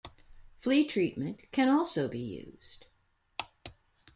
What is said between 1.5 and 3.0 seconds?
can also be used.